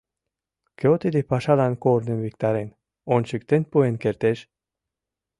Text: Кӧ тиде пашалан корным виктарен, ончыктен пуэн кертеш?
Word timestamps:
Кӧ 0.79 0.89
тиде 1.01 1.21
пашалан 1.29 1.73
корным 1.83 2.19
виктарен, 2.25 2.69
ончыктен 3.15 3.61
пуэн 3.71 3.95
кертеш? 4.03 4.39